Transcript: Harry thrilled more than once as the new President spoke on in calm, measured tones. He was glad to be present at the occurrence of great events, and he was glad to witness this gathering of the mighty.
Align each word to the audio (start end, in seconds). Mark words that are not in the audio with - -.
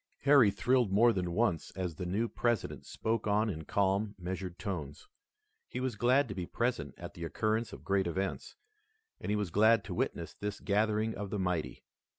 Harry 0.21 0.49
thrilled 0.49 0.91
more 0.91 1.13
than 1.13 1.31
once 1.31 1.69
as 1.75 1.93
the 1.93 2.07
new 2.07 2.27
President 2.27 2.87
spoke 2.87 3.27
on 3.27 3.51
in 3.51 3.63
calm, 3.63 4.15
measured 4.17 4.57
tones. 4.57 5.07
He 5.67 5.79
was 5.79 5.95
glad 5.95 6.27
to 6.27 6.33
be 6.33 6.47
present 6.47 6.95
at 6.97 7.13
the 7.13 7.23
occurrence 7.23 7.71
of 7.71 7.83
great 7.83 8.07
events, 8.07 8.55
and 9.19 9.29
he 9.29 9.35
was 9.35 9.51
glad 9.51 9.83
to 9.83 9.93
witness 9.93 10.33
this 10.33 10.59
gathering 10.59 11.13
of 11.13 11.29
the 11.29 11.37
mighty. 11.37 11.83